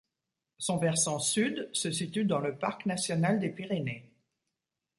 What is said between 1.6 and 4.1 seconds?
se situe dans le parc national des Pyrénées.